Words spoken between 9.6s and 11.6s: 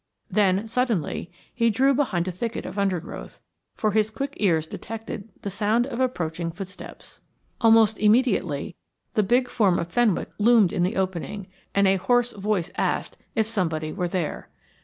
of Fenwick loomed in the opening,